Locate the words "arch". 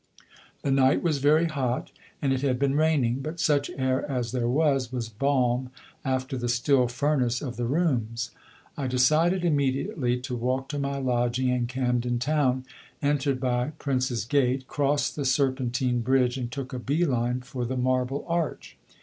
18.27-18.77